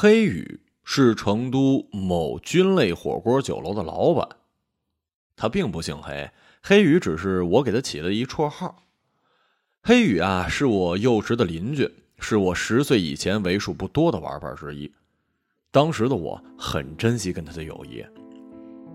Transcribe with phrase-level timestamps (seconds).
[0.00, 4.28] 黑羽是成都某军类火锅酒楼的老板，
[5.34, 6.30] 他并不姓黑，
[6.62, 8.84] 黑羽只是我给他起了一绰号。
[9.82, 11.90] 黑羽啊，是我幼时的邻居，
[12.20, 14.88] 是我十岁以前为数不多的玩伴之一。
[15.72, 18.06] 当时的我很珍惜跟他的友谊。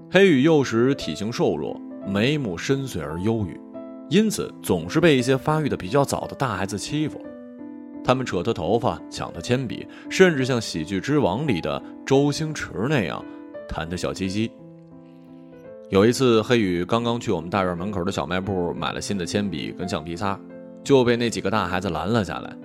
[0.09, 1.77] 黑羽幼时体型瘦弱，
[2.07, 3.59] 眉目深邃而忧郁，
[4.09, 7.21] 因此总是被一些发育的比较早的大孩子欺负。
[8.03, 13.23] 他们扯他头发，抢他铅笔，甚至像《喜剧之王》里的周星驰那样
[13.67, 14.51] 弹他小鸡鸡。
[15.89, 20.39] 有一次，黑羽刚刚去我们大院门口的小卖部买了新的铅笔跟橡皮擦，
[20.83, 22.55] 就被那几个大孩子拦了下来。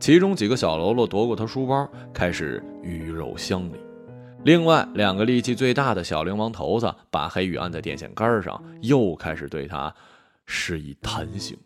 [0.00, 3.76] 其中几个小喽啰夺过他书包，开始鱼肉乡里；
[4.44, 9.94] 另外两个力气最大的小流氓头子把黑羽按在电线杆上，又开始对他
[10.44, 11.56] 施以弹刑。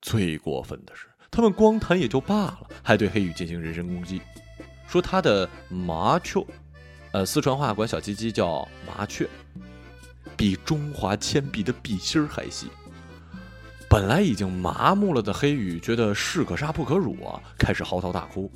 [0.00, 1.08] 最过分的是。
[1.34, 4.20] 他们光谈也就罢了，还对黑羽进行人身攻击，
[4.86, 6.44] 说他的麻雀，
[7.12, 9.26] 呃，四川话管小鸡鸡叫麻雀，
[10.36, 12.68] 比中华铅笔的笔芯还细。
[13.88, 18.52] 本来已经麻木了的黑羽觉得士可杀不可辱啊，开始嚎啕大哭。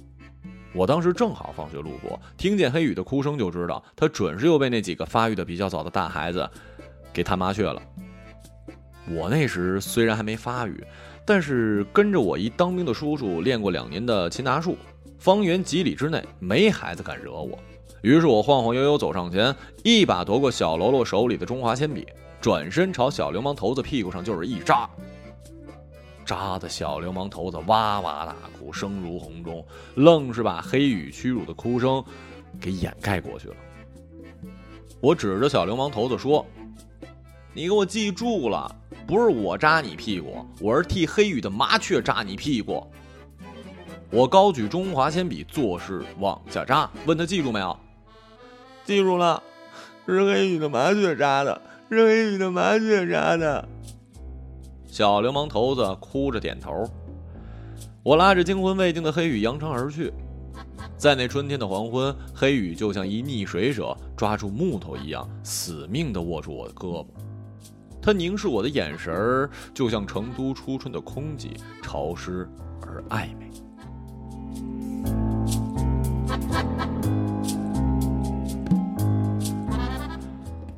[0.74, 6.46] 我当时正好放学路过，听见黑羽的哭声，就知道他准是又被那几个发育的比较早的大孩子
[7.10, 7.80] 给弹麻雀了。
[9.08, 10.84] 我那时虽然还没发育。
[11.26, 14.78] 但是跟着我一当兵的叔叔练过两年的擒拿术，
[15.18, 17.58] 方圆几里之内没孩子敢惹我。
[18.02, 22.06] 于是我晃晃悠悠走上前，一把夺过小喽啰手里的中华铅笔，
[22.40, 24.88] 转身朝小流氓头子屁股上就是一扎，
[26.24, 29.66] 扎的小流氓头子哇哇大哭，声如洪钟，
[29.96, 32.04] 愣是把黑羽屈辱的哭声
[32.60, 33.56] 给掩盖过去了。
[35.00, 36.46] 我指着小流氓头子说
[37.52, 38.72] ：“你给我记住了。”
[39.06, 42.84] 不是我扎你屁股，我是替黑羽的麻雀扎你屁股。
[44.10, 47.76] 我高举中华铅笔，做事往下扎，问他记住没有？
[48.84, 49.40] 记住了，
[50.06, 53.68] 是黑羽的麻雀扎的，是黑羽的麻雀扎的。
[54.86, 56.84] 小流氓头子哭着点头。
[58.02, 60.12] 我拉着惊魂未定的黑羽扬长而去。
[60.96, 67.06] 在那春天的黄昏，黑羽就像一溺水者抓住木头一样，死命地握住我的胳膊。
[68.06, 72.48] 他凝视我的眼神儿，就像成都初春的空气，潮湿
[72.80, 73.50] 而暧昧。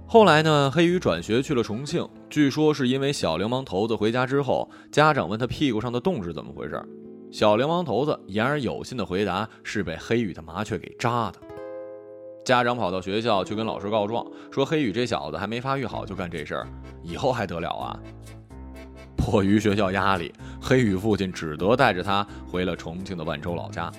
[0.07, 0.71] 后来呢？
[0.71, 6.83] 黑羽转学去了重庆，据说是因为小流氓头子回家之后，家长问他屁股上的洞是怎么回事，
[7.31, 11.39] 小流氓头子言而有信的回答是被黑羽的麻雀给扎的。
[12.49, 16.67] 家长跑到学校去跟老师告状，说黑羽这小子还没发育好就干这事儿，
[17.03, 18.01] 以后还得了啊！
[19.19, 23.93] 迫于学校压力，黑羽父亲只得带着他回了重庆的万州老家。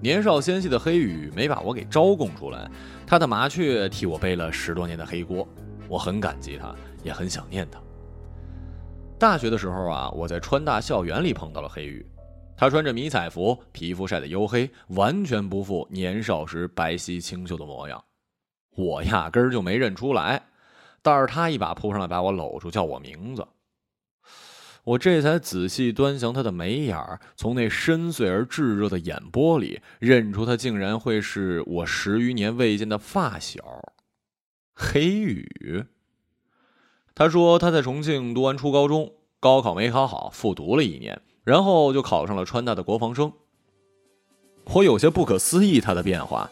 [0.00, 2.70] 年少纤细的黑羽没把我给招供出来，
[3.04, 5.44] 他的麻雀替我背了十多年的黑锅，
[5.88, 7.80] 我很感激他，也很想念他。
[9.18, 12.06] 大学的时候啊，我在川大校园里碰到了黑羽。
[12.62, 18.04] 他穿着迷彩服，皮肤晒得黝黑，完全不复年少时白皙清秀的模样。
[18.76, 20.40] 我压根儿就没认出来，
[21.02, 23.44] 但是他一把扑上来把我搂住，叫我名字。
[24.84, 26.96] 我这才仔细端详他的眉眼，
[27.34, 33.60] 从那深邃而炙热的眼波里，认出他竟然会是我十余年未见的发小
[34.72, 35.84] 黑羽。
[37.12, 41.20] 他说他在重庆读完初高中，高考没考好，复读了一年。
[41.44, 43.32] 然后就考上了川大的国防生。
[44.64, 46.50] 我有些不可思议他的变化。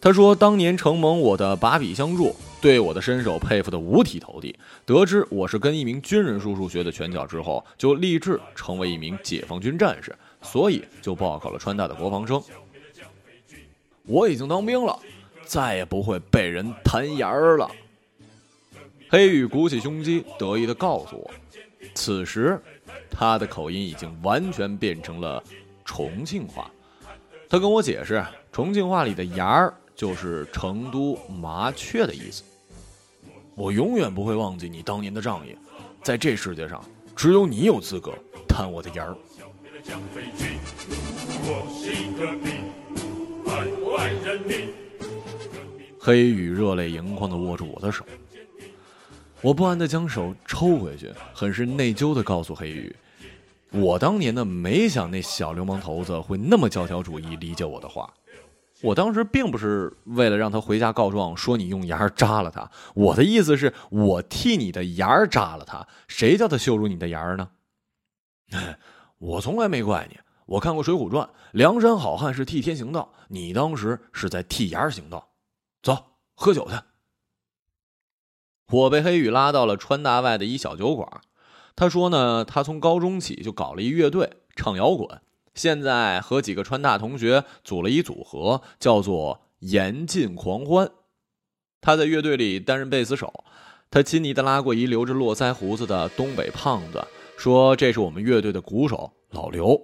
[0.00, 4.58] 他说：“当年承蒙我的把笔相助，对我的身手佩服的五体投地。
[4.84, 12.42] 得知我是跟一名军人叔叔学的拳脚之后，就立志成为一名解放军战士，所以就报考了川大的国防生。
[14.04, 14.98] 我已经当兵了，
[15.44, 17.70] 再也不会被人弹牙儿了。”
[19.08, 21.30] 黑羽鼓起胸肌，得意地告诉我。
[21.94, 22.60] 此时。
[23.12, 25.40] 他的口音已经完全变成了
[25.84, 26.68] 重庆话。
[27.48, 32.42] 他跟我解释，重庆话里的“牙儿”就是成都麻雀的意思。
[33.54, 35.54] 我永远不会忘记你当年的仗义，
[36.02, 36.82] 在这世界上，
[37.14, 38.14] 只有你有资格
[38.48, 39.14] 弹我的牙儿。
[45.98, 48.04] 黑羽热泪盈眶地握住我的手，
[49.42, 52.94] 我不安地将手抽回去，很是内疚地告诉黑羽。
[53.72, 58.08] 我当年呢，没想那小流氓头子会那么教条主义，理解我的话。
[58.82, 62.70] 我当时并不是为了让他回家告状，说你用牙扎了他。
[62.94, 65.86] 我的意思是我替你的牙扎了他。
[66.06, 67.48] 谁叫他羞辱你的牙呢？
[69.18, 75.28] 我从来没怪你，我看过《水浒传》，梁山好汉是替天行道，你当时是在替牙行道。
[75.82, 75.96] 走，
[76.34, 76.76] 喝酒去。
[78.72, 81.06] 我被黑羽拉到了川大外的一小酒馆。
[81.76, 85.20] 他说呢，他从高中起就搞了一乐队，唱摇滚，
[85.54, 90.90] 现在和几个川大同学组了一组合，叫做“严禁狂欢”。
[91.80, 93.44] 他在乐队里担任贝斯手。
[93.90, 99.78] 他亲昵的拉过一留着络腮胡子的东北胖子，说：“这是我们乐队的鼓手老刘。”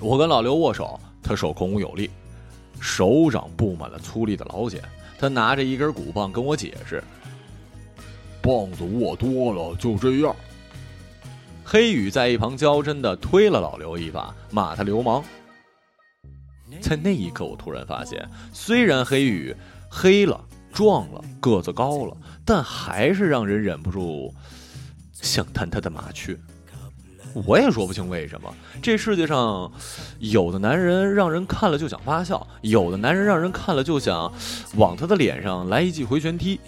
[0.00, 2.08] 我跟老刘握手，他手孔武有力，
[2.80, 4.80] 手掌布满了粗粝的老茧。
[5.18, 7.02] 他拿着一根鼓棒跟我解释
[8.40, 10.34] ：“棒子握多了就这样。”
[11.64, 15.22] 黑羽在一旁娇嗔的推了老刘一把，骂他流氓。
[16.80, 19.54] 在那一刻，我突然发现，虽然黑羽
[19.88, 20.42] 黑了、
[20.72, 22.16] 壮了、个子高了。
[22.50, 24.34] 但还是让人忍不住
[25.12, 26.34] 想弹他的麻雀。
[27.34, 28.50] 我也说不清为什么，
[28.80, 29.70] 这世界上
[30.18, 34.32] 有的男人让人看了就想发笑，有的男人让人看了就想
[34.76, 36.58] 往他的脸上来一记回旋踢，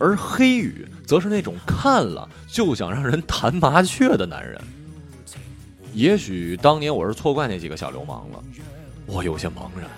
[0.00, 4.58] 而黑羽则是那种看了就想让人弹麻雀的男人。
[5.92, 8.42] 也许当年我是错怪那几个小流氓了，
[9.06, 9.88] 我有些茫然。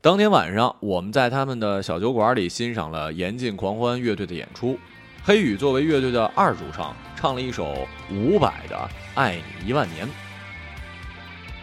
[0.00, 4.78] 当天晚上，我们在他们的小酒馆里欣赏了严禁狂欢乐队的演出。
[5.22, 8.76] 黑羽作为乐队的二主唱，唱了一首伍佰的
[9.14, 10.06] 《爱你一万年》。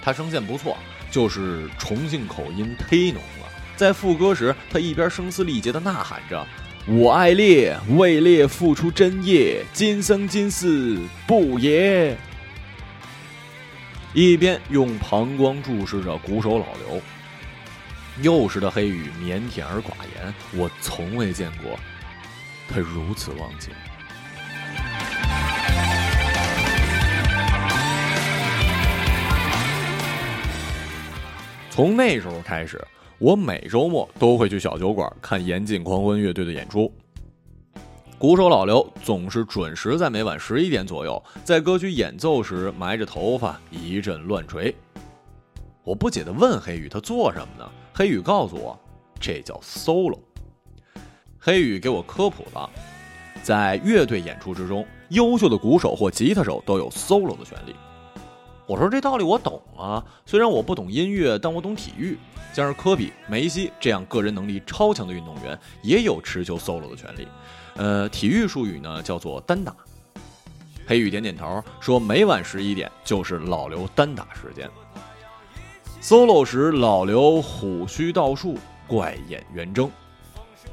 [0.01, 0.77] 他声线不错，
[1.11, 3.47] 就是重庆口音忒浓了。
[3.75, 6.45] 在副歌时，他一边声嘶力竭地呐喊着
[6.87, 12.17] ：“我爱烈，为烈付出真业，今生今世不也。”
[14.13, 17.01] 一边用膀胱注视着鼓手老刘。
[18.23, 21.77] 幼时的黑羽腼腆而寡言，我从未见过
[22.67, 23.71] 他如此忘情。
[31.77, 32.83] 从那时候开始，
[33.19, 36.91] 我每周末都会去小酒馆看严禁狂欢乐队的演出。
[38.17, 44.73] 鼓手老刘总是准时在每晚十一点左右，在歌曲演奏时埋着头发一阵乱锤。
[45.83, 48.75] 我不解地问黑羽：“他做什么呢？”黑羽告诉我，
[49.19, 50.17] 这叫 solo。
[51.37, 52.67] 黑羽给我科普了，
[53.43, 57.75] 在乐队演出之中，优秀的鼓手或吉他手都有 solo 的权利。
[58.67, 62.17] 我说这道理我懂啊，虽然我不懂音乐，但我懂体育。
[62.53, 67.27] 像是科比、梅西这样个人能力超强的运动员，也有持球 solo 的权利。
[67.75, 69.73] 呃，体育术语呢叫做单打。
[70.85, 74.69] 黑羽点点头，说每晚十一点就是老刘单打时间。
[76.01, 79.89] solo 时，老刘虎须倒竖，怪眼圆睁。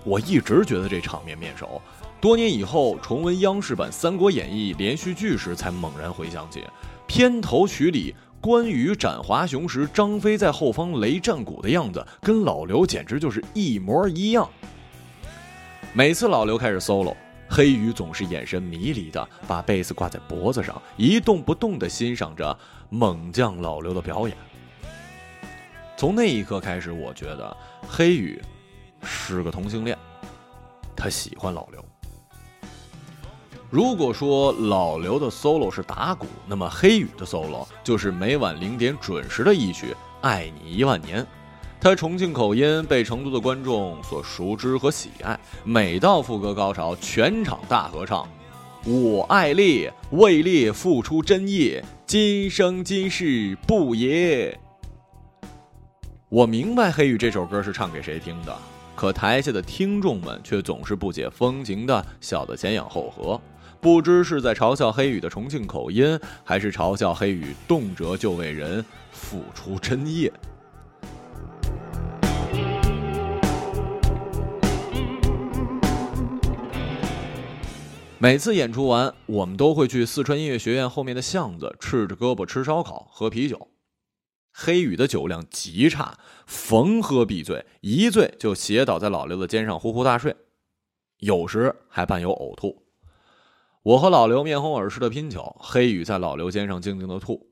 [0.02, 1.80] 我一直觉得这场面面熟，
[2.20, 6.64] 多年以后重温央视版《三国演义》连续剧时，才猛然回想起
[7.06, 14.48] 片头曲里关羽斩华雄时，张飞在后方擂战鼓的样子，跟老刘简直就是一模一样。
[15.92, 17.14] 每次老刘开始 solo，
[17.48, 22.58] 黑羽总是眼神迷离的把贝斯挂在脖子上，一动不动地欣赏着
[22.88, 24.36] 猛将老刘的表演。
[25.96, 27.56] 从那一刻开始，我觉得
[27.86, 28.42] 黑羽
[29.02, 29.96] 是个同性恋，
[30.96, 31.83] 他喜欢老刘。
[33.74, 39.86] 如果说老刘的 solo 是打鼓，那么黑羽的 solo 就是每晚零点准时的一曲
[40.20, 41.20] 《爱你一万年》。
[41.80, 48.28] 他重庆口音被成都的观众所熟知和喜爱，每到副歌高潮，全场大合唱
[48.86, 54.56] ：“我爱烈，为烈付出真业，今生今世不也。”
[56.30, 58.56] 我明白黑羽这首歌是唱给谁听的，
[58.94, 63.40] 可台下的听众们却总是不解风情的笑得前仰后合，
[63.84, 70.32] 不知是在嘲笑黑羽的重庆口音，还是嘲笑黑羽动辄就为人付出真业。
[78.16, 83.68] 每次演出完，我们都会去四川音乐学院后面的巷子，赤着胳膊吃烧烤、喝啤酒。
[84.50, 90.34] 黑羽的酒量极差，逢喝必醉，一醉就斜倒在老刘的肩上呼呼大睡，
[91.18, 92.83] 有时还伴有呕吐。
[93.84, 97.50] 我和老刘面红耳赤的拼酒，黑雨在老刘肩上静静的吐。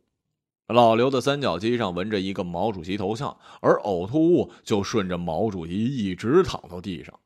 [0.67, 7.21] 老刘的三角肌上纹着一个毛主席头像，而呕吐物就顺着毛主席一直淌到地上。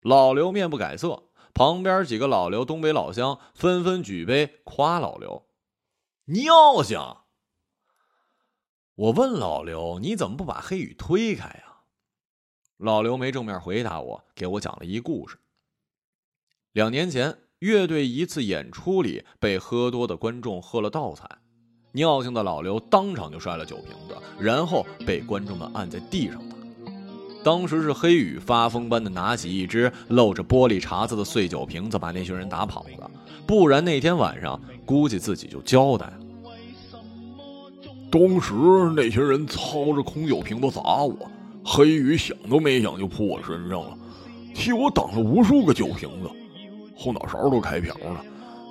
[0.00, 5.44] 老刘面不改色，旁边几个老刘东北老乡纷纷举杯夸老刘
[6.32, 6.98] ：“尿性。”
[8.96, 11.82] 我问老刘：“你怎么不把黑雨推开呀？”
[12.78, 15.36] 老刘没正面回答我，给我讲了一故事。
[16.72, 21.26] 两年前，乐队一次演出里被喝多的观众喝了倒彩，
[21.92, 26.56] 尿性的老刘当场就摔了酒瓶子，然后被观众们按在地上打。
[27.42, 33.10] 当时是黑羽发疯般的拿起一只露着玻璃碴子的碎酒瓶子，把那群人打跑了。
[33.46, 36.20] 不然那天晚上估计自己就交代了。
[38.10, 38.54] 当时
[38.96, 41.16] 那些人操着空酒瓶子砸我，
[41.64, 43.98] 黑羽想都没想就扑我身上了，
[44.54, 46.30] 替我挡了无数个酒瓶子，
[46.94, 48.24] 后脑勺都开瓢了，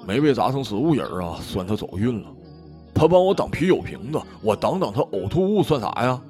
[0.07, 2.29] 没被砸成植物人啊，算他走运了。
[2.93, 6.21] 他帮我挡啤酒瓶子，我挡挡他呕吐物算啥呀？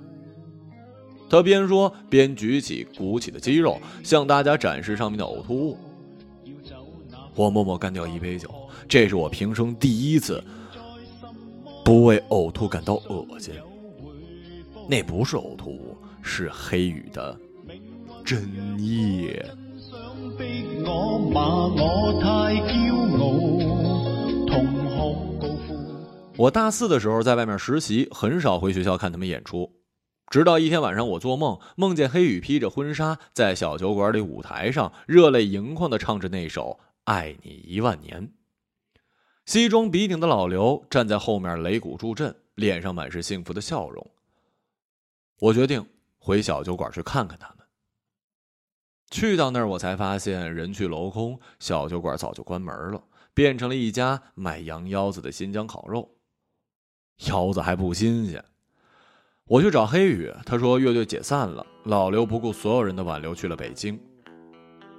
[1.29, 5.77] 他边说边举起鼓起的肌肉，向大家展示上面的呕吐物。
[7.35, 8.50] 我默默干掉一杯酒，
[8.88, 10.43] 这是我平生第一次
[11.83, 13.55] 不为呕吐感到恶心。
[14.88, 17.35] 那不是呕吐物，是黑羽的
[18.23, 19.43] 真液。
[26.35, 29.71] 我大四的时候在外面实习，很少回学校看他们演出。
[30.31, 38.27] 直到一天晚上，我做梦梦见黑羽披着婚纱，在小酒馆里舞台上热泪盈眶的唱着那首《爱你一万年》。
[39.45, 44.05] 西装笔挺的老刘站在后面擂鼓助阵，脸上满是幸福的笑容。
[45.39, 45.85] 我决定
[46.17, 47.62] 回小酒馆去看看他们。
[49.13, 53.00] 去到那儿，我才发现人去楼空，小酒馆早就关门了，
[53.32, 56.10] 变成了一家卖羊腰子的新疆烤肉。
[57.27, 58.43] 腰子还不新鲜。
[59.46, 61.63] 我去找黑羽，他说乐队解散了。
[61.84, 64.00] 老刘不顾所有人的挽留去了北京。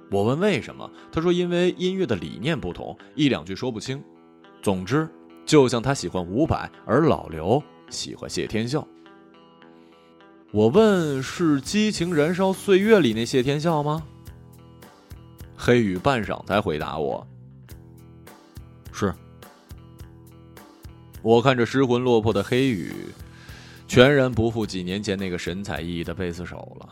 [0.09, 4.01] 我问为什么，他说因为音乐的理念不同，一两句说不清。
[4.61, 5.09] 总之，
[5.45, 8.87] 就像他喜欢伍佰，而老刘喜欢谢天笑。
[10.51, 14.03] 我问是《激情燃烧岁月》里那谢天笑吗？
[15.55, 17.25] 黑羽半晌才回答我
[18.93, 19.13] ：“是。”
[21.21, 22.93] 我看着失魂落魄的黑羽。
[23.87, 26.89] 全然不复几年前那个神采奕奕的贝斯手了，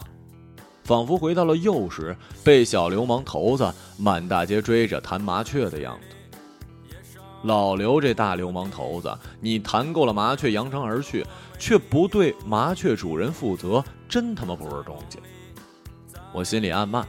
[0.84, 6.16] 仿佛回到了幼时被小流氓头子满大街追着弹麻雀的样子。
[7.44, 11.26] 老刘这大流氓头子，你谈够了麻雀扬长而去，
[11.60, 15.20] 却不对麻雀主人负责，真他妈不是东西！
[16.34, 17.06] 我心里暗骂。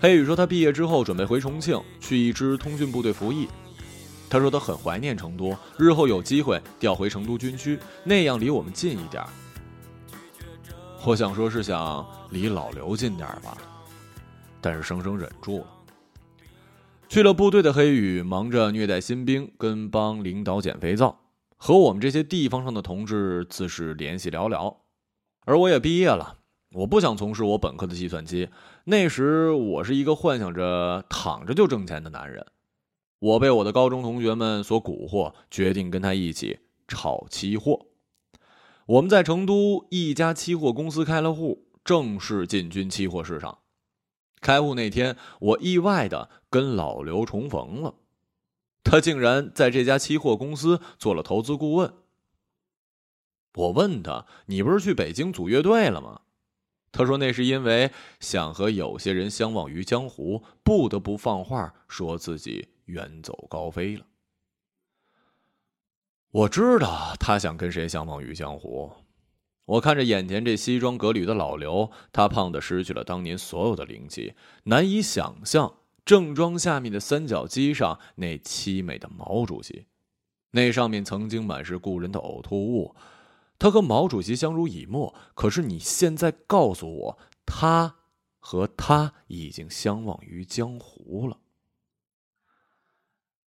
[0.00, 3.48] 黑羽说他毕业之后准备回重庆去一支通讯部队服役。
[4.30, 9.22] 他说他很怀念成都，日后有机会调回成都军区，那样离我们近一点。
[11.04, 13.56] 我想说是想离老刘近点吧，
[14.60, 15.66] 但是生生忍住了。
[17.08, 21.16] 去了部队的黑羽忙着虐待新兵，跟帮领导捡肥皂，
[21.56, 24.76] 和我们这些地方上的同志自是联系寥寥。
[25.46, 26.36] 而我也毕业了，
[26.72, 28.50] 我不想从事我本科的计算机。
[28.84, 32.44] 那时我是一个幻想着躺着就挣钱的男人。
[33.20, 37.86] 我被我的高中同学们所蛊惑，决定跟他一起炒期货。
[38.84, 43.58] 我们在成都一家期货公司开了户，正式进军期货市场。
[44.40, 47.94] 开户那天，我意外的跟老刘重逢了，
[48.82, 51.92] 他竟然在这家期货公司做了投资顾问。
[53.54, 56.20] 我问他：“你不是去北京组乐队了吗？”
[56.92, 57.90] 他说：“那是因为
[58.20, 64.06] 想和有些人相忘于江湖，不得不放话说自己。”远走高飞了。
[66.30, 68.90] 我知道他想跟谁相忘于江湖。
[69.68, 74.32] 我看着眼前这西装革履的老刘，他胖的失去了当年所有的灵气，
[74.64, 75.74] 难以想象
[76.06, 79.84] 正装下面的三角肌上那凄美的毛主席，
[80.52, 82.96] 那上面曾经满是故人的呕吐物。
[83.58, 87.96] 他和毛主席相濡以沫，可是你现在告诉我，他
[88.38, 91.36] 和他已经相忘于江湖了。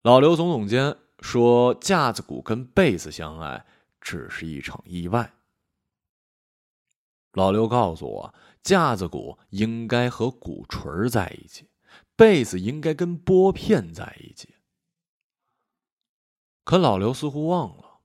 [0.02, 3.68] 老刘耸耸肩说：“架子鼓跟贝斯相爱，
[4.02, 5.34] 只是一场意外。”
[7.38, 11.70] 老刘告诉我，架子鼓应该和鼓槌在一起，
[12.16, 14.56] 贝斯应该跟拨片在一起。
[16.64, 18.00] 可老刘似乎忘了，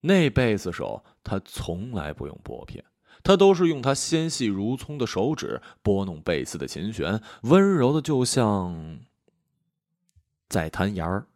[0.00, 2.84] 那贝斯手他从来不用拨片，
[3.22, 8.98] 他都是用他纤细如葱的手指拨弄贝斯的琴弦，温柔的就像
[10.48, 11.28] 在弹弦儿。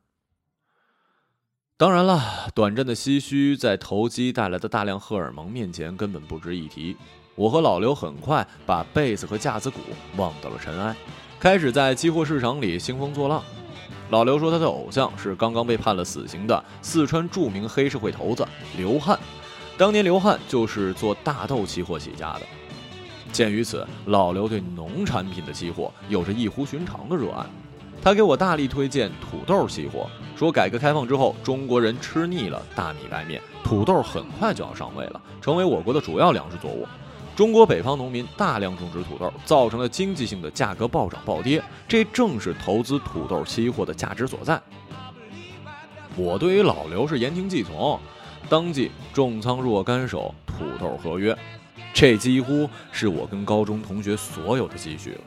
[1.76, 6.97] 当然了，短暂的唏嘘在投机带来的大量荷尔蒙面前根本不值一提。
[7.38, 9.78] 我和老刘很快把贝斯和架子鼓
[10.16, 10.97] 忘到了尘埃，
[11.38, 13.40] 开始在期货市场里兴风作浪。
[14.11, 18.45] 老刘说他的偶像是刚刚被判了死刑的四川著名黑社会头子
[18.76, 19.16] 刘汉，
[19.76, 22.40] 当年刘汉就是做大豆期货起家的。
[23.30, 27.47] 鉴于此，老刘对农产品的期货有着异乎寻常的热爱。
[28.02, 36.85] 他给我大力推荐土豆期货，说改革开放之后，中国人吃腻了大米白面，土豆很快就要上位了，成为我国的主要粮食作物。
[37.38, 44.61] 中国北方农民大量种植土豆，造成了经济性的价格暴涨暴跌，这正是投资土豆期货的价值所在。
[46.16, 47.97] 我对于老刘是言听计从，
[48.49, 51.33] 当即重仓若干手土豆合约，
[51.95, 55.21] 这几乎是我跟高中同学所有的积蓄了。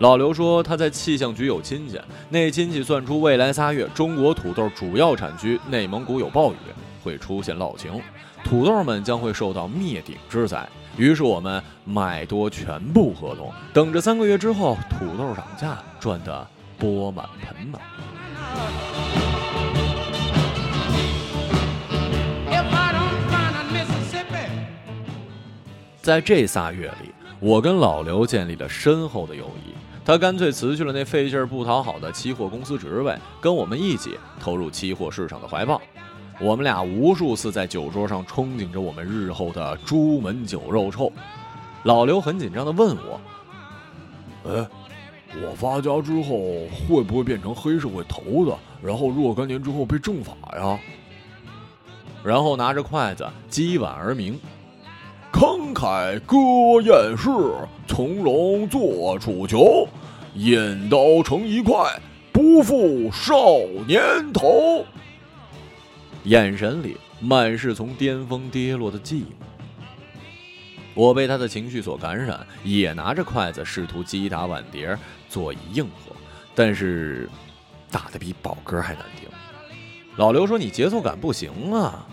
[0.00, 1.96] 老刘说他在气象局有亲戚，
[2.28, 6.56] 那亲戚算出未来仨月中国土豆主要产区内蒙古有暴雨，
[7.04, 8.02] 会出现涝情，
[8.42, 10.68] 土豆们将会受到灭顶之灾。
[10.96, 16.46] 于是我们买多全部合同，等着三个月之后土豆涨价，赚得
[16.78, 17.80] 钵满盆满。
[26.00, 27.10] 在这仨月里，
[27.40, 29.74] 我跟老刘建立了深厚的友谊。
[30.04, 35.80] 他干脆辞去了那费劲儿不讨好的期货公司职位，跟我们一起投入期货市场的怀抱。
[36.40, 41.12] 我们俩无数次在酒桌上憧憬着我们日后的朱门酒肉臭。
[41.84, 43.20] 老刘很紧张地问我
[44.50, 44.66] ：“哎，
[45.42, 50.78] 我发家之后会不会变成黑社会头子，然后若干年之后被正法呀？”
[52.24, 54.38] 然后拿着筷子击碗而鸣。
[55.30, 56.36] 慷慨歌
[56.80, 57.28] 艳士，
[57.86, 59.86] 从容做楚囚，
[60.34, 61.74] 引刀成一块，
[62.32, 63.34] 不负少
[63.86, 64.00] 年
[64.32, 64.84] 头。
[66.24, 69.26] 眼神里满是从巅峰跌落的寂寞。
[70.94, 74.96] 我被他的情绪所感染，也拿着筷子试图击打碗碟，
[75.28, 76.14] 做以应和，
[76.54, 77.28] 但是
[77.90, 79.28] 打的比宝哥还难听。
[80.16, 82.06] 老刘说：“你节奏感不行啊。”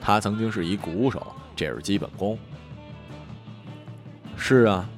[0.00, 1.34] 他曾经是一鼓手。
[1.54, 2.38] 这是基本功。
[4.36, 4.88] 是啊，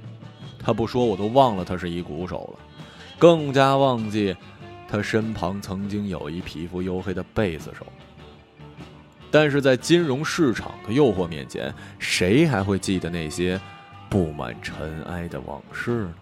[0.58, 2.64] 他不说我都忘了他是一鼓手了，
[3.18, 4.34] 更加忘记
[4.88, 7.84] 他身旁曾经有一皮肤黝黑的贝斯手。
[9.34, 13.60] 但是在金融市场的诱惑面前，谁还会记得那些
[14.08, 16.14] 布满尘埃的往事呢？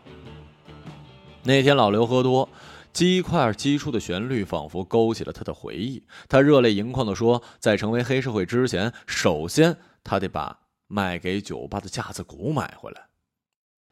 [1.42, 2.48] 那天老刘喝多，
[2.90, 6.02] 鸡块击出的旋律仿佛勾起了他的回忆。
[6.26, 13.08] 他热泪盈眶地说：“在成为黑社会之前，首先……”他得把卖给酒吧的架子鼓买回来，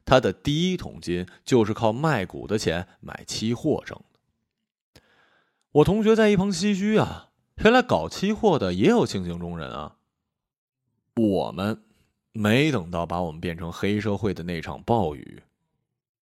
[0.07, 5.03] 他的第一桶金就是靠卖鼓的钱买期货挣的。
[5.73, 7.29] 我同学在一旁唏嘘啊，
[7.63, 9.97] 原来搞期货的也有性情中人啊。
[11.17, 11.83] 我们
[12.33, 15.43] 没等到把我们变成黑社会的那场暴雨。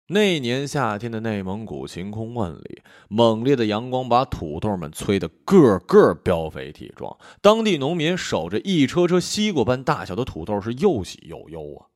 [0.08, 7.18] 那年夏天的内蒙古晴空万里，猛烈的阳光把土豆们催得个个膘肥体壮。
[7.42, 11.88] 当地农民守着一车车西瓜般大小的土豆，是又喜又忧啊。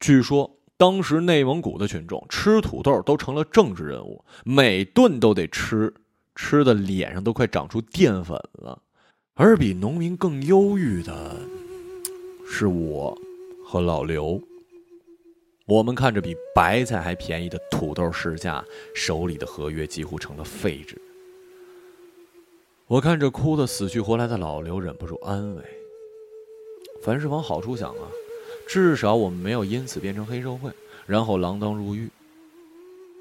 [0.00, 5.94] 据说当时内蒙古的群众吃土豆都成了政治任务，每顿都得吃，
[6.40, 8.80] 吃的脸上都快长出淀粉了。
[9.34, 11.36] 而比农民更忧郁的，
[12.48, 13.18] 是我
[13.66, 14.40] 和老刘。
[15.66, 20.96] 我们看着比白菜还便宜的土豆市价，手里的合约几乎成了废纸。
[22.86, 25.62] 我看着哭得死去活来的老刘，忍不住安慰
[27.02, 28.08] ：“凡事往好处想啊，
[28.66, 30.70] 至少我们没有因此变成黑社会，
[31.04, 32.08] 然后锒铛入狱。”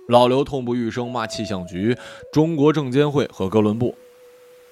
[0.08, 1.98] 老刘痛不欲生，骂气象局、
[2.32, 3.96] 中国证监会和哥伦布，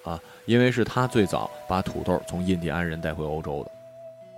[0.03, 3.71] 啊，因为是他最早把土豆从印第安人带回欧洲的，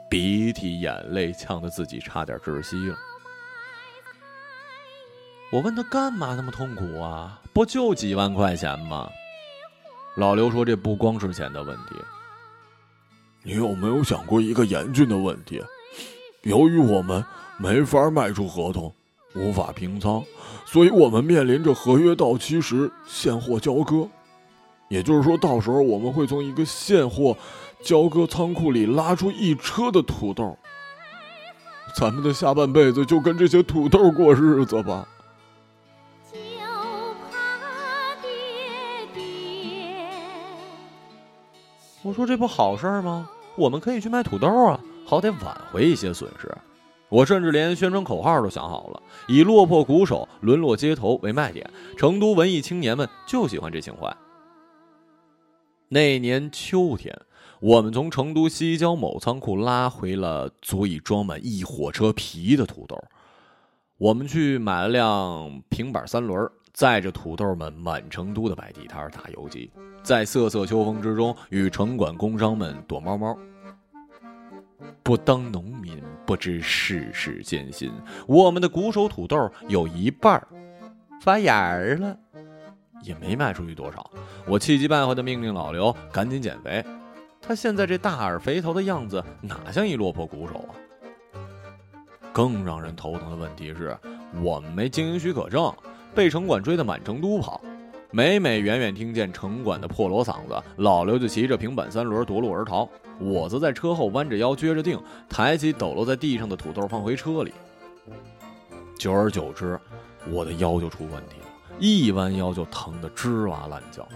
[0.10, 2.96] 鼻涕眼泪呛得自己差点窒息了。
[5.52, 7.42] 我问他干嘛那么痛苦啊？
[7.54, 9.10] 不就几万块钱吗？
[10.16, 11.96] 老刘说：“这不光是钱的问题。
[13.44, 15.64] 你有没有想过一个严峻的问题？
[16.42, 17.24] 由于我们
[17.60, 18.92] 没法卖出合同，
[19.36, 20.24] 无法平仓，
[20.66, 24.08] 所以我们面临着合约到期时现货交割。
[24.90, 27.38] 也就是说，到时候我们会从一个现货
[27.84, 30.58] 交割仓库里拉出一车的土豆。
[31.96, 35.08] 咱们的下半辈子就跟这些土豆过日子吧。”
[42.04, 43.30] 我说这不好事吗？
[43.58, 46.50] 我们可以去卖土豆啊，好歹挽回一些损失。
[47.10, 54.16] 我甚至连宣传口号都想好了，以落魄鼓手沦落街头为卖点，成都文艺青年们就喜欢这情怀。
[55.90, 57.18] 那年秋天，
[57.60, 62.98] 我们从成都西郊某仓库拉回了足以装满一火车皮的土豆。
[63.98, 66.50] 我们去买了辆平板三轮。
[66.74, 69.72] 载着土豆们满成都的摆地摊打游击，
[70.04, 73.36] 在瑟瑟秋风之中与城管工商们躲猫猫。
[75.04, 77.92] 不当农民不知世事艰辛，
[78.28, 80.46] 我们的鼓手土豆有一半
[81.22, 82.18] 发芽了。
[83.04, 84.10] 也没卖出去多少。
[84.48, 86.84] 我气急败坏的命令老刘赶紧减肥。
[87.40, 90.74] 他现在这大耳肥头的样子，哪像一落魄鼓手啊？
[92.34, 93.96] 更让人头疼的问题是，
[94.42, 95.72] 我们没经营许可证，
[96.16, 97.62] 被城管追得满成都跑。
[98.12, 102.88] 每每远远听见城管的破锣嗓子，老刘就骑着平板三轮夺路而逃，
[103.20, 107.54] 我则在车后弯着腰撅着腚，抬起抖落在地上的土豆放回车里。
[108.98, 109.78] 久而久之，
[110.30, 114.08] 我的腰就出问题了，一弯腰就疼得吱哇乱叫。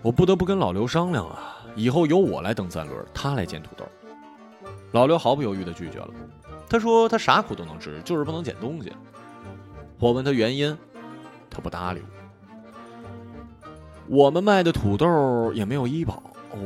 [0.00, 3.84] 我不得不跟老刘商量啊，以后由我来蹬三轮，他来捡土豆。
[4.92, 6.08] 老刘毫不犹豫地拒绝了，
[6.66, 8.90] 他说他啥苦都能吃，就是不能捡东西。
[9.98, 10.76] 我问他原因，
[11.50, 12.13] 他不搭理我。
[14.06, 16.22] 我们卖的土豆也没有医保，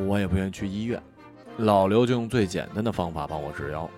[0.07, 1.01] 我也不愿意去医院。
[1.59, 3.89] 老刘就用最简单的方法帮我治腰，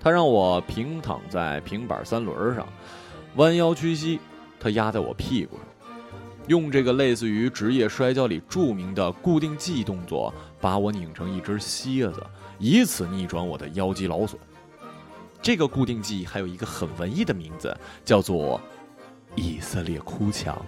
[0.00, 2.66] 他让我平躺在平板三轮上，
[3.36, 4.18] 弯腰屈膝，
[4.58, 5.66] 他压在我屁股上。
[6.48, 12.22] 用这个类似于职业摔跤里著名的固定技动作，把我拧成一只蝎子，
[12.58, 14.40] 以此逆转我的腰肌劳损。
[15.40, 18.60] 这个固定技还有一个很文艺的名字，叫做
[19.36, 20.60] “以色列哭墙”。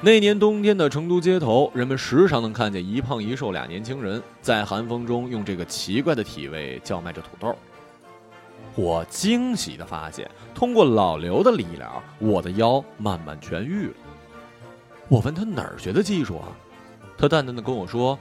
[0.00, 7.56] 那年冬天的成都街头，人们时常能看见一胖一瘦俩年轻人在寒风中用这个奇怪的体位叫卖着土豆。
[8.76, 13.94] 我惊喜地发现，通过老刘的理疗，我的腰慢慢痊愈了。
[15.08, 16.46] 我问他哪儿学的技术啊？
[17.16, 18.16] 他淡淡的跟我说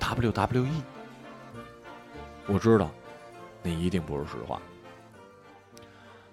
[0.00, 0.66] ：“WWE。”
[2.48, 2.90] 我知道，
[3.62, 4.60] 那一定不是实话。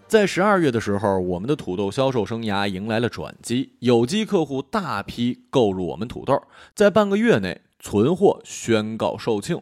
[0.08, 6.42] 在十二月的时候，我们的土豆销售生涯迎来了转机，有机客户大批购入我们土豆，
[6.74, 9.62] 在半个月内存货宣告售罄。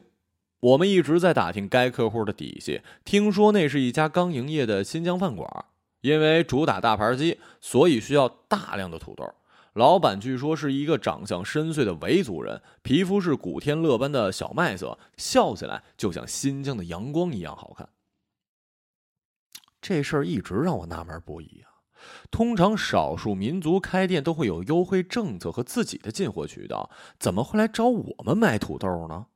[0.60, 5.66] 我们一直在打听该客户的底细，听说那是一家刚营业的新疆饭馆，
[6.02, 9.28] 因为主打大盘鸡，所以需要大量的土豆。
[9.74, 17.90] 老板据说是一个长相深邃的维族人，皮肤是古天乐般的小麦色，笑起来就像新疆的阳光一样好看。
[19.88, 21.70] 这事儿一直让我纳闷不已啊！
[22.32, 29.28] 通常少数民族开店都会有优惠政策和自己的进货渠道，怎么会来找我们买土豆呢？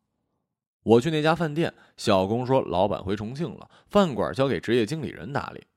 [0.81, 5.67] 我去那家饭店，小工说老板回重庆了，饭馆交给职业经理人打理。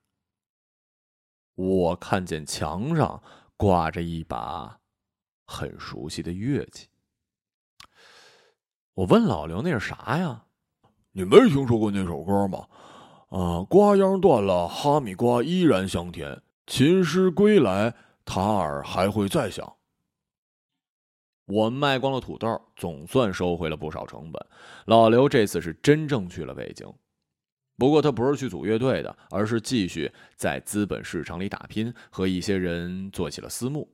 [1.55, 3.23] 我看见墙上
[3.59, 4.81] 挂着一把
[5.45, 6.89] 很熟悉的乐器，
[8.95, 10.47] 我问老刘那是啥呀？
[11.11, 12.67] 你没听说过那首歌吗？
[13.33, 16.42] 啊，瓜秧断了，哈密瓜依然香甜。
[16.66, 17.95] 琴师归来，
[18.27, 19.77] 塔尔还会再响。
[21.47, 24.47] 我们卖光了土豆，总算收回了不少成本。
[24.85, 26.87] 老刘这次是真正去了北京，
[27.79, 33.88] 不过他不是去组乐队的，而是继续在资本市场里打拼，和一些人做起了私募。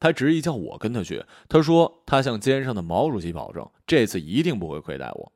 [0.00, 5.32] 他执意叫我跟他去，他说他向肩上的毛主席保证，这次一定不会亏待我。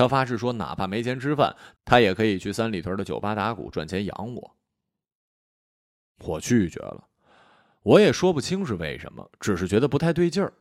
[0.00, 4.56] 他发誓说，哪怕没钱吃饭，他也可以去三里屯的酒吧打鼓赚钱养我。
[6.20, 7.06] 我拒绝了，
[7.82, 10.54] 我也说不清是为什么，只是觉得不太对劲儿。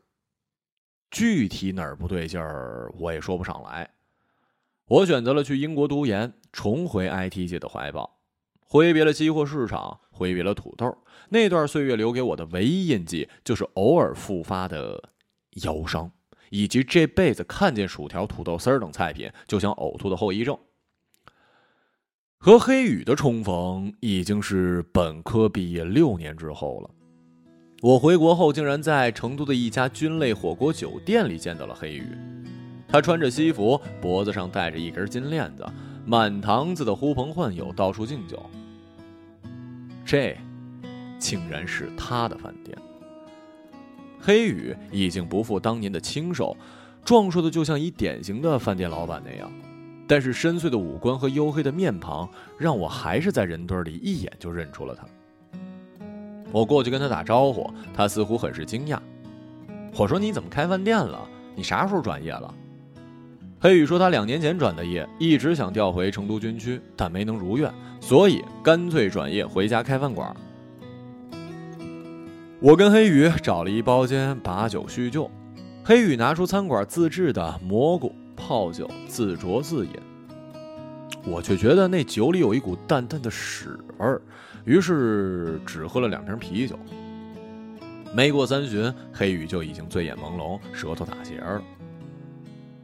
[1.09, 3.89] 具体哪儿不对劲儿，我也说不上来。
[4.87, 8.19] 我选择了去英国读研，重回 IT 界的怀抱，
[8.59, 10.97] 挥别了期货市场，挥别了土豆。
[11.29, 15.11] 那段岁月留给我的唯一印记，就是偶尔复发的
[15.63, 16.11] 腰伤，
[16.49, 20.57] 以及这辈子看见薯条、土豆丝儿等菜品就想呕吐的后遗症。
[22.37, 26.89] 和黑羽的重逢，已经是本科毕业六年之后了。
[27.81, 32.07] 我回国后，竟然在成都的一家菌类火锅酒店里见到了黑羽。
[32.87, 35.65] 他穿着西服，脖子上戴着一根金链子，
[36.05, 38.49] 满堂子的呼朋唤友到处敬酒。
[40.05, 40.37] 这，
[41.19, 42.77] 竟然是他的饭店。
[44.21, 46.55] 黑羽已经不复当年的清瘦，
[47.05, 49.51] 壮硕的就像一典型的饭店老板那样，
[50.07, 55.05] 但是深邃的五官和黝黑的面庞，让我还是在人堆里一眼就认出了他。
[56.51, 58.99] 我过去跟他打招呼，他似乎很是惊讶。
[59.95, 61.27] 我说：“你怎么开饭店了？
[61.55, 62.53] 你啥时候转业了？”
[63.61, 70.35] 黑羽说：“他两年前转的业，一直想调回成都军区，但没能如愿，所以干脆转业回家开饭馆。”
[72.61, 75.31] 我跟黑羽找了一包间，把酒叙旧。
[75.81, 79.93] 黑羽拿出餐馆自制的蘑菇泡酒，自酌自饮。
[81.25, 84.21] 我却觉得那酒里有一股淡淡的屎味儿。
[84.65, 86.77] 于是只喝了两瓶啤酒。
[88.13, 91.61] 没过三巡，黑羽就已经醉眼朦胧，舌头打结了。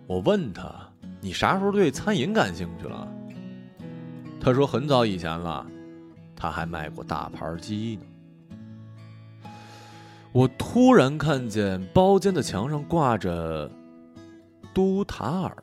[0.07, 0.73] 我问他
[1.19, 3.05] ：“你啥时候对餐饮感兴趣了？”
[4.39, 5.67] 他说很早以前了，
[6.33, 8.05] 他还卖过大盘鸡呢。
[10.36, 13.71] 我突然看见包间的墙上挂着
[14.74, 15.56] 都塔尔。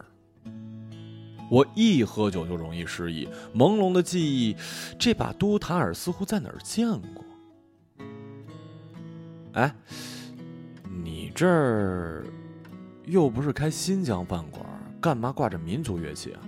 [1.51, 4.57] 我一喝酒就容易失忆，朦胧的记忆，
[4.99, 7.23] 这把都塔尔似乎在哪儿见过。
[9.53, 9.77] 哎，
[11.05, 12.25] 你这儿
[13.05, 14.65] 又不是开新疆饭馆，
[15.03, 16.41] 干嘛挂着民族乐器啊？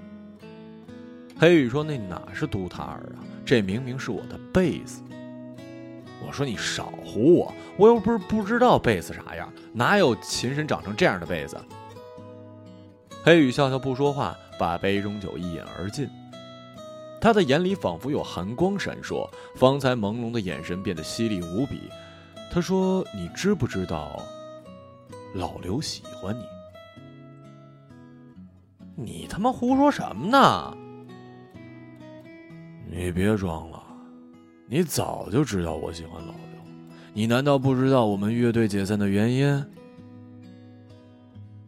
[1.39, 3.21] 黑羽说：“那哪是都塔尔啊？
[3.45, 5.03] 这明明是我的贝斯。”
[6.27, 11.57] 我说：“你少唬我，我又不是不知道贝斯啥样，哪有琴身长成这样的贝斯？”
[13.25, 16.09] 黑羽笑笑不说话，把杯中酒一饮而尽。
[17.21, 21.91] 他的眼里仿佛有寒光闪烁，方才朦胧的眼神变得犀利无比。
[22.53, 24.23] 他说：“你知不知道，
[25.35, 26.45] 老刘喜欢你？
[28.97, 30.77] 你他妈胡说什么呢？
[32.87, 33.83] 你别装了，
[34.67, 36.73] 你早就知道我喜欢老刘，
[37.13, 39.65] 你难道不知道我们乐队解散的原因？”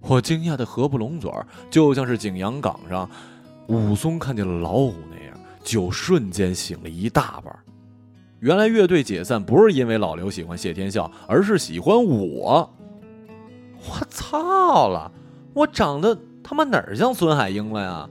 [0.01, 3.09] 我惊讶的合不拢嘴儿，就像是景阳冈上
[3.67, 7.55] 武松看见了老虎那样，酒瞬间醒了一大半。
[8.39, 12.71] 原来乐队解散不是因为老刘喜欢谢天笑，而是喜欢我。
[13.89, 15.11] 我操了！
[15.55, 18.09] 我长得他妈哪儿像孙海英了呀？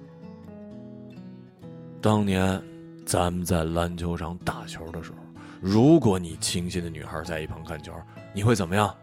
[2.02, 2.62] 当年
[3.06, 5.18] 咱们在篮球场打球的时候，
[5.62, 7.94] 如果你倾心的女孩在一旁看球，
[8.34, 8.94] 你会怎么样？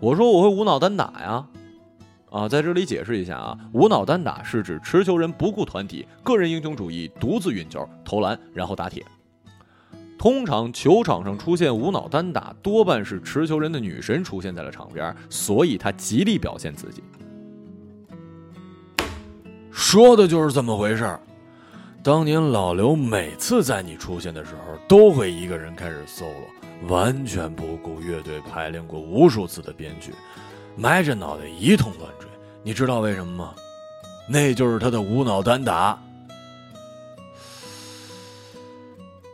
[0.00, 1.46] 我说我会无脑单打呀，
[2.30, 9.04] 啊，在这里解释一下啊，无脑单打是指持球人不顾团体、个人英雄主义，独自运球、投篮，然后打铁。
[10.18, 17.02] 通常球场上出现无脑单打，多半是持球人的女神出现在了场边，所以他极力表现自己。
[19.70, 21.20] 说的就是这么回事儿。
[22.04, 26.28] 当年老刘每次在你出现的时候，都会一个人开始 solo。
[26.86, 30.12] 完全不顾乐队排练过无数次的编剧，
[30.76, 32.28] 埋着脑袋一通乱追。
[32.62, 33.54] 你知道为什么吗？
[34.28, 35.98] 那就是他的无脑单打。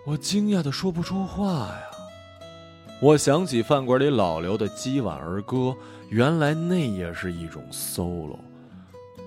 [0.07, 1.83] 我惊讶的说不出话呀。
[3.01, 5.75] 我想起饭馆里老刘的击碗儿歌，
[6.09, 8.39] 原来那也是一种 solo。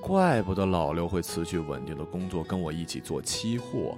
[0.05, 3.97] 怪不得老刘会辞去稳定的工作跟我一起做期货，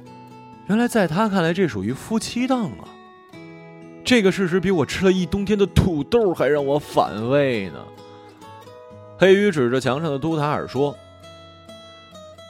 [0.68, 2.88] 原来在他看来这属于夫妻档啊。
[4.04, 7.84] 这个事实比我吃了一冬天的土豆还让我反胃呢。
[9.18, 10.96] 黑鱼指着墙上的都塔尔说：“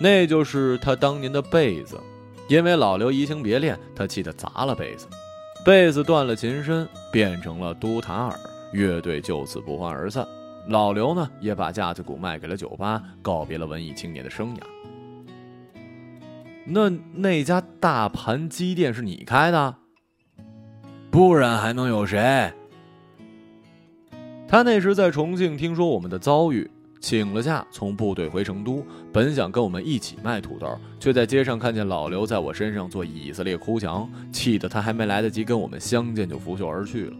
[0.01, 1.97] 那就是他当年的被子，
[2.49, 5.07] 因为老刘移情别恋，他气得砸了被子，
[5.63, 8.37] 被子断了琴身，变成了都塔尔，
[8.73, 10.27] 乐队就此不欢而散。
[10.67, 14.59] 老刘呢，也把架子鼓卖给了酒吧，告别了文艺青年的生涯。
[16.65, 19.75] 那那家大盘鸡店是你开的？”
[21.11, 22.51] 不然还能有谁？
[24.47, 37.17] 他那时在重庆听说我们的遭遇，请了假从部队回成都，本想跟我们一起卖土豆，却在街上看见老刘在我身上做以色列哭墙，气得他还没来得及跟我们相见就拂袖而去了。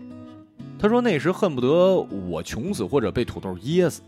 [0.86, 1.96] 他说那时恨不得
[2.30, 4.04] 我穷死或者被土豆噎死，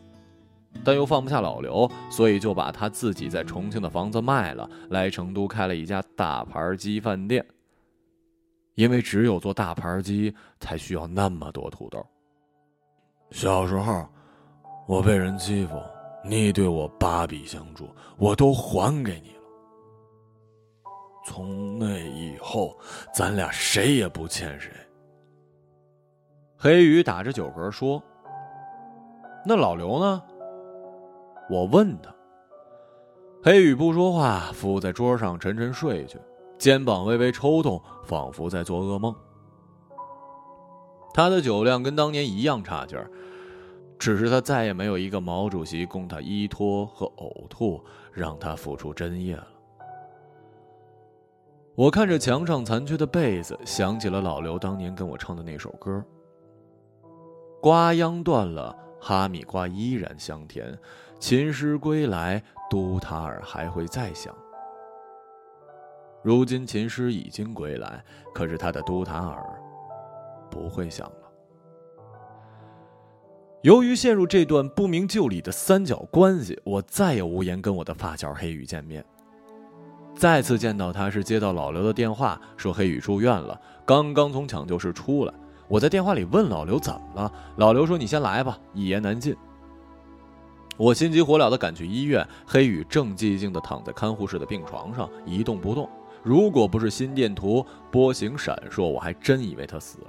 [0.85, 7.43] 但又放不下老刘，所以就把他自己在重庆的房子卖了，来成都开了一家大盘鸡饭店。
[8.75, 12.05] 因为只有做大盘鸡才需要那么多土豆。
[13.31, 14.07] 小时候，
[14.87, 15.81] 我被人欺负，
[16.23, 19.41] 你对我八比相助，我都还给你了。
[21.25, 22.77] 从那以后，
[23.11, 24.69] 咱俩谁也不欠谁。
[26.59, 28.01] 黑鱼打着酒嗝说
[29.45, 30.23] ：“那老刘呢？”
[31.49, 32.13] 我问他。
[33.43, 36.19] 黑羽不说话，伏在桌上沉沉睡去。
[36.57, 39.15] 肩膀微微抽动，仿佛在做噩梦。
[41.13, 43.09] 他的酒量跟当年一样差劲儿，
[43.99, 47.79] 只是他再也没有一个毛主席供他依托和呕吐，
[48.11, 49.47] 让他付出真液了。
[51.75, 56.03] 我看着墙上残缺的被子，想起了老刘当年跟我唱的那首歌
[57.67, 60.73] ：“瓜秧断了，哈密瓜依然香甜，
[61.19, 64.33] 琴师归来，都塔尔还会再响。”
[66.23, 68.01] 如今琴师已经归来，
[68.33, 69.43] 可是他的都塔尔
[70.49, 71.29] 不会响了。
[73.63, 79.03] 由于陷入这段不明就里的三角关系，我再也无颜跟我的发小黑羽见面。
[80.15, 85.33] 再次见到他是接到老刘的电话，说黑羽住院了，刚刚从抢救室出来。
[85.67, 89.35] 我在电话里问老刘怎么了，老刘说：“你先来吧，一言难尽。”
[90.77, 95.89] 我心急火燎地赶去医院，黑羽正寂静地躺在看护室的病床上，一动不动。
[96.23, 100.07] 如果不是心电图波形闪烁，我还真以为他死了。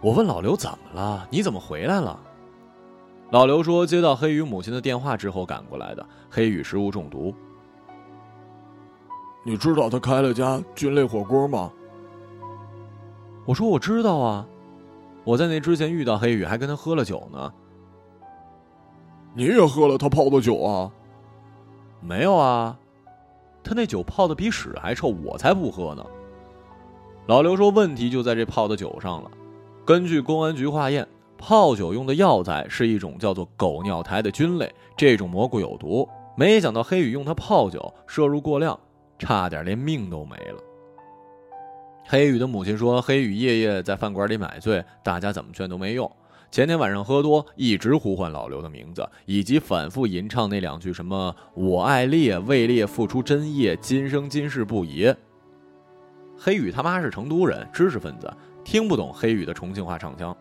[0.00, 1.26] 我问老刘怎么了？
[1.30, 2.18] 你怎么回来了？
[3.30, 6.06] 老刘说接到黑羽母亲的电话之后赶过来的。
[6.30, 7.34] 黑羽食物中毒。
[9.44, 11.70] 你知道他开了家菌类火锅吗？
[13.44, 14.46] 我说我知道啊，
[15.24, 17.52] 我在那之前遇到黑羽，还跟他喝了酒呢。
[19.34, 20.90] 你也喝了他泡的酒啊？
[22.00, 22.78] 没有啊，
[23.64, 26.04] 他那酒泡的比屎还臭，我才不喝呢。
[27.26, 29.30] 老刘说问题就在这泡的酒上了。
[29.84, 31.06] 根据公安局化验，
[31.38, 36.08] 泡酒用的药材是一种叫做狗尿苔的菌类，这种蘑菇有毒。
[36.36, 38.78] 没想到黑羽用它泡酒，摄入过量，
[39.18, 40.62] 差点连命都没了。
[42.06, 46.10] 黑羽的母亲说，黑羽夜夜在饭馆里买醉，大家怎么劝都没用。
[46.50, 55.14] 前天晚上喝多，一直呼唤老刘的名字，以及反复吟唱那两句什么“我爱烈，为烈付出真业，今生今世不移”。
[56.36, 58.30] 黑羽他妈是成都人，知识分子，
[58.64, 60.36] 听不懂黑羽的重庆话唱腔。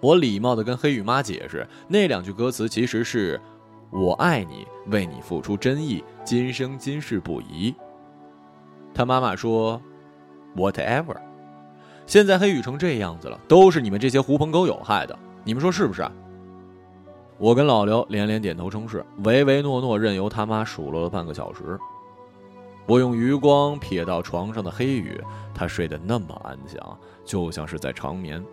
[0.00, 3.40] 我礼貌地跟黑羽妈解释，那两句歌词其实是
[3.90, 7.74] “我爱你，为你付出真意，今生今世不移”。
[8.94, 9.80] 他妈妈说
[10.56, 11.16] ：“Whatever。”
[12.06, 16.06] 现在黑羽成这样子了，都是你们这些狐朋狗友害的，你们说是不是？
[17.38, 21.78] 我跟老刘连连点头称是，唯唯诺诺，任由他妈数落了半个小时。
[22.86, 25.20] 我用余光瞥到床上的黑羽，
[25.54, 28.44] 他睡得那么安详，就像是在长眠。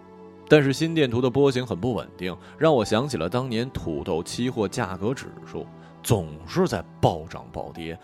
[0.47, 5.65] 但是心电图的波形很不稳定，让我想起了当年土豆期货价格指数，
[6.01, 7.97] 总是在暴涨暴跌，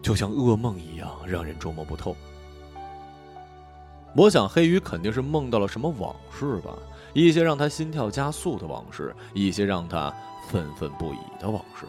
[0.00, 2.14] 就像噩梦一样，让人捉摸不透。
[4.16, 6.72] 我想黑鱼肯定是梦到了什么往事吧，
[7.12, 10.10] 一些让他心跳加速的往事，一些让他
[10.48, 11.86] 愤愤不已的往事。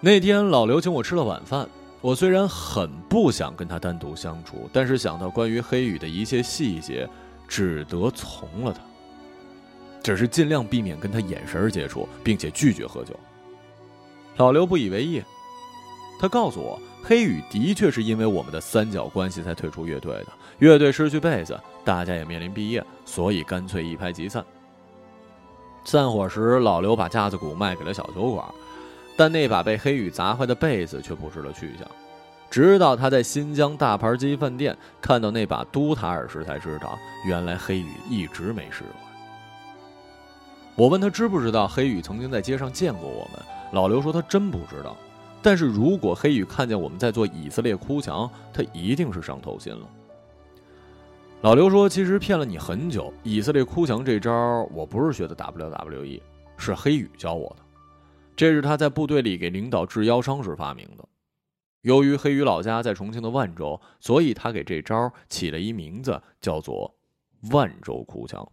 [0.00, 1.68] 那天老刘请我吃了晚饭，
[2.00, 7.06] 我虽然很不想跟他单独相处，但是想到关于黑羽的一切细节，
[7.46, 8.80] 只得从了他。
[10.02, 13.14] 只是尽量避免跟他眼神接触，并且拒绝喝酒。
[14.38, 15.22] 老刘不以为意，
[16.18, 16.80] 他告诉我。
[17.02, 24.44] 黑羽的确是因为我们的三角关系才退出乐队的，乐队失去贝斯，大家也面临毕业，所以干脆一拍即散。
[25.84, 28.46] 散伙时，老刘把架子鼓卖给了小酒馆，
[29.16, 31.86] 但那把被黑羽砸坏的贝斯却不知了去向。
[32.48, 39.10] 直到他在新疆大盘鸡饭店看到那把都塔尔时，才知道原来黑羽一直没释怀。
[40.76, 44.96] 我问他知不知道黑羽曾经在街上见过我们，老刘说他真不知道。
[45.42, 49.88] 但是如果黑羽看见我们在做以色列哭墙，他一定是伤透心了。
[51.40, 54.30] 老刘说：“其实骗了你很久，以色列哭墙这招
[54.72, 56.20] 我不是学的 WWE，
[56.56, 57.64] 是黑羽教我的。
[58.36, 61.04] 这是他在部队里给领导治腰伤时发明的。
[61.80, 66.94] 由于黑羽老家在重庆的万州，所以他给这招起了一名字，叫做
[67.50, 68.48] 万州哭墙。”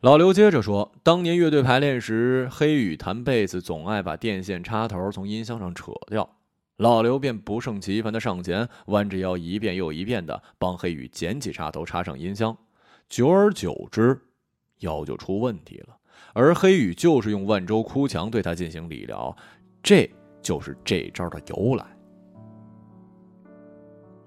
[0.00, 6.26] 老刘接着说：“当年乐队排练时，黑羽弹贝斯总爱把电线插头从音箱上扯掉，
[6.78, 12.56] 老刘便不胜其烦地上前，弯着腰一遍又一遍地帮黑羽捡起插头插上音箱。
[13.10, 14.18] 久而久之，
[14.78, 15.94] 腰就出问题了。
[16.32, 19.36] 而黑羽就是用万州哭墙对他进行理疗，
[19.82, 20.10] 这
[20.40, 21.84] 就是这招的由来。”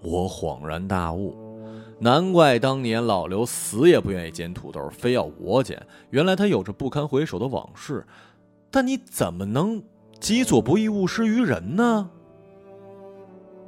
[0.03, 1.42] 我恍然大悟。
[2.03, 5.81] 难怪当年老刘死也不愿意捡土豆，非要我捡。
[6.09, 8.05] 原来他有着不堪回首的往事。
[8.69, 9.81] 但你怎么能
[10.19, 12.09] 己所不欲，勿施于人呢？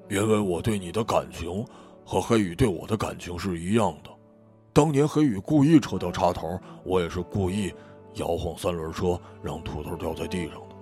[0.10, 1.66] 因为我对你的感情
[2.04, 4.10] 和黑羽对我的感情是一样的。
[4.74, 7.74] 当年黑羽故意扯掉插头，我也是故意
[8.16, 10.76] 摇晃三轮车，让土豆掉在地上的。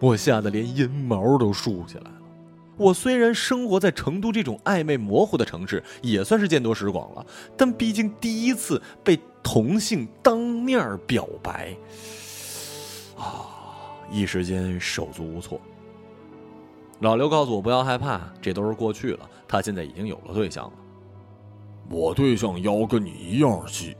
[0.00, 2.10] 我吓得连阴毛都竖起来。
[2.76, 11.74] 我虽然生活在成都这种暧昧模糊的城市，也算是见多识广了，但毕竟第一次被同性当面表白，
[13.16, 13.48] 啊，
[14.10, 15.60] 一时间手足无措。
[17.00, 19.28] 老刘告诉我不要害怕，这都是过去了。
[19.46, 20.72] 他现在已经有了对象了。
[21.88, 23.96] 我对象腰跟你一样细。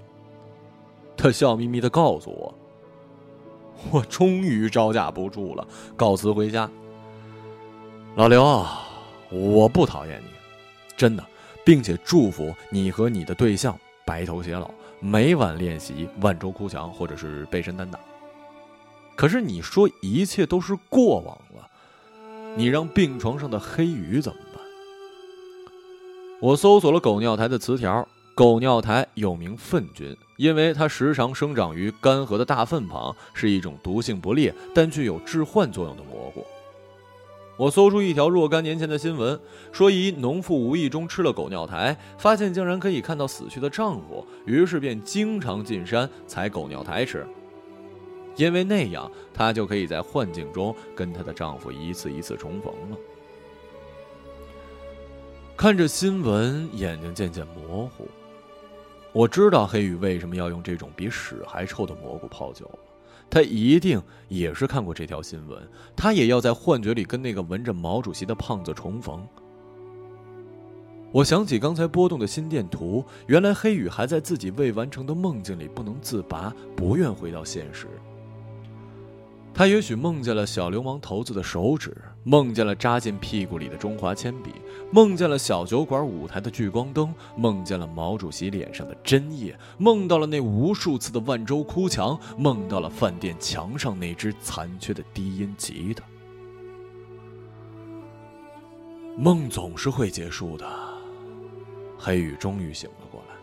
[1.16, 2.54] 他笑眯眯的告诉我。
[3.90, 5.66] 我终于招架不住了，
[5.96, 6.70] 告辞回家。
[8.16, 8.66] 老刘，
[9.28, 10.30] 我不讨厌你，
[10.96, 11.26] 真的，
[11.62, 18.00] 并且祝福你和你的对象白头偕老，每晚练习万州哭墙或者是背身单打。
[19.16, 21.68] 可是你说一切都是过往了，
[22.56, 24.64] 你让病床上的黑鱼怎么办？
[26.40, 36.42] 我搜索了狗尿台的词条，狗尿苔又名粪菌，因为它时常生长于干涸的大粪旁，是一种毒性不烈但具有致幻作用的蘑菇。
[37.56, 39.40] 我搜出一条若干年前的新闻，
[39.72, 47.26] 说一农妇无意中吃了狗尿苔，发现竟然可以看到死去的丈夫，于是便经常进山采狗尿苔吃，
[48.36, 52.96] 因为那样她就可以在幻境中跟她的丈夫一次一次重逢了。
[55.56, 58.06] 看着新闻，眼睛渐渐模糊。
[59.12, 62.78] 我知道黑羽为什么要用这种比屎还臭的蘑菇泡酒了，
[63.28, 65.60] 他一定也是看过这条新闻，
[65.94, 69.26] 他也要在幻觉里跟那个闻着毛主席的胖子重逢。
[71.12, 77.86] 我想起刚才波动的心电图，原来黑羽还在自己未完成的梦境里不能自拔，不愿回到现实。
[79.54, 81.96] 他也许梦见了小流氓头子的手指，
[82.28, 84.50] 梦见了扎进屁股里的中华铅笔，
[84.90, 96.02] 梦见了小酒馆舞台的聚光灯，梦见了毛主席脸上的针叶，梦到了那无数次的万州哭墙，梦到了饭店墙上那只残缺的低音吉他。
[99.16, 100.68] 梦总是会结束的。
[101.96, 103.36] 黑羽终于醒了过来，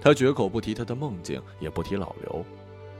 [0.00, 2.44] 他绝口不提他的梦境，也不提老刘。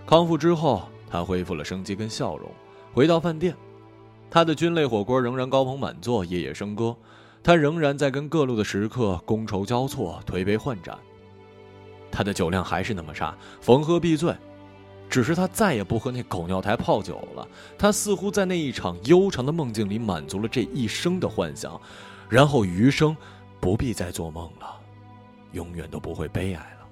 [0.06, 0.88] 康复之后。
[1.12, 2.48] 他恢复了生机跟笑容，
[2.92, 3.52] 回到饭店，
[4.30, 6.96] 他的军类火锅仍然高朋满座，夜夜笙歌。
[7.42, 10.96] 他仍然在跟各路的食客觥筹交错，推杯换盏。
[12.12, 14.34] 他的酒量还是那么差，逢喝必醉。
[15.08, 17.48] 只是他再也不喝那狗尿台泡酒了。
[17.76, 21.80] 他似乎在那一场悠长的梦境里满足了这一生的幻想，
[22.28, 23.16] 然后余生
[23.58, 24.78] 不必再做梦了，
[25.50, 26.86] 永远都不会悲哀了。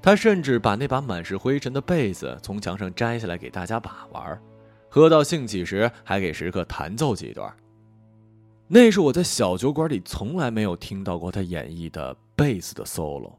[0.00, 4.40] 他甚至把那把满是灰尘的被子从墙上摘下来给大家把玩，
[4.90, 7.50] 喝到兴起时还给食客弹奏几段。
[8.66, 13.32] 那是我在小酒馆里从来没有听到过他演绎的贝斯的 solo，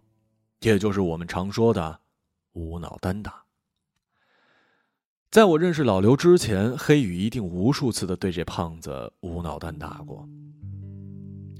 [0.62, 2.00] 也就是我们常说的
[2.54, 3.44] 无脑单打。
[5.30, 10.28] 在我认识老刘之前，黑羽一定无数次的对这胖子无脑单打过。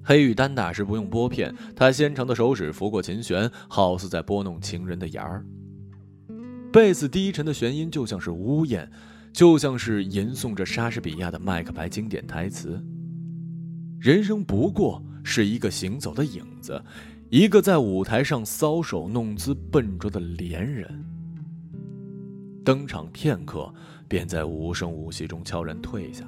[0.04, 5.46] 黑羽单打时不用拨片，他纤长的手指拂过琴弦，好似在拨弄情人的牙儿。
[6.74, 8.92] 贝斯低沉的弦音就像是呜咽，
[9.34, 12.84] 就像是吟诵着莎士比亚的《麦克白》经典台词。
[14.00, 16.84] 人生不过是一个行走的影子，
[17.30, 21.06] 一个在舞台上搔首弄姿、笨拙的怜人。
[22.64, 23.74] 登场片刻，
[24.08, 26.26] 便在无声无息中悄然退下。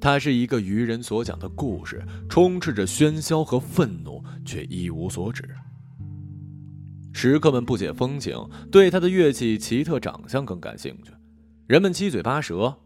[0.00, 5.48] 它是一个愚人所讲的故事，充斥着喧嚣和愤怒，却一无所指。
[7.12, 8.34] 食客们不解风情，
[8.70, 11.12] 对他的乐器奇特长相更感兴趣。
[11.70, 12.76] 人们七嘴八舌：“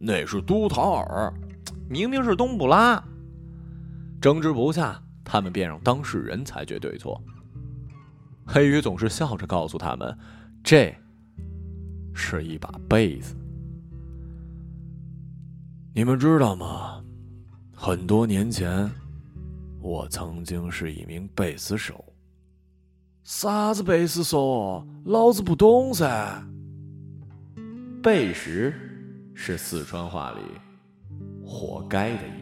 [0.00, 1.30] 那是都塔尔，
[1.90, 3.04] 明明是东布拉。”
[4.18, 7.22] 争执不下，他们便让当事人裁决对错。
[8.46, 10.18] 黑鱼总是笑着告诉他们
[10.64, 10.90] ：“这
[12.14, 13.36] 是一把贝斯。”
[15.92, 17.04] 你们知道吗？
[17.76, 18.90] 很多年前，
[19.82, 22.02] 我曾经是一名贝斯手。
[23.22, 24.82] 啥子贝斯手？
[25.04, 26.42] 老子不懂噻。
[28.02, 28.74] 背时
[29.32, 30.40] 是四川话里
[31.46, 32.41] “活该”的意